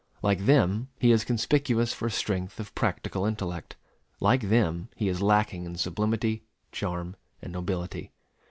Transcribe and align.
Like 0.23 0.47
them 0.47 0.87
he 0.97 1.11
is 1.11 1.23
conspicuous 1.23 1.93
for 1.93 2.09
strength 2.09 2.59
of 2.59 2.73
practical 2.73 3.23
intellect; 3.23 3.75
like 4.19 4.49
them 4.49 4.89
he 4.95 5.07
is 5.09 5.21
lacking 5.21 5.63
in 5.63 5.75
sublimity, 5.75 6.41
charm, 6.71 7.15
and 7.39 7.53
nobility. 7.53 8.11